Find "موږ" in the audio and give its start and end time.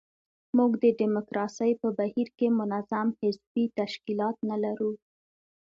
0.57-0.71